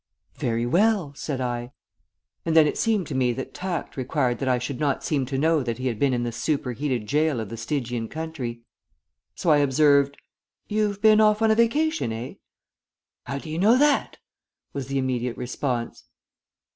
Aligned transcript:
"Very 0.37 0.65
well," 0.65 1.13
said 1.13 1.39
I. 1.39 1.73
And 2.43 2.55
then 2.55 2.65
it 2.65 2.75
seemed 2.75 3.05
to 3.05 3.13
me 3.13 3.33
that 3.33 3.53
tact 3.53 3.95
required 3.95 4.39
that 4.39 4.49
I 4.49 4.57
should 4.57 4.79
not 4.79 5.03
seem 5.03 5.27
to 5.27 5.37
know 5.37 5.61
that 5.61 5.77
he 5.77 5.85
had 5.85 5.99
been 5.99 6.11
in 6.11 6.23
the 6.23 6.31
superheated 6.31 7.05
jail 7.05 7.39
of 7.39 7.49
the 7.49 7.55
Stygian 7.55 8.07
country. 8.07 8.63
So 9.35 9.51
I 9.51 9.57
observed, 9.59 10.17
"You've 10.67 11.03
been 11.03 11.21
off 11.21 11.43
on 11.43 11.51
a 11.51 11.55
vacation, 11.55 12.11
eh?" 12.11 12.33
"How 13.27 13.37
do 13.37 13.51
you 13.51 13.59
know 13.59 13.77
that?" 13.77 14.17
was 14.73 14.87
the 14.87 14.97
immediate 14.97 15.37
response. 15.37 16.03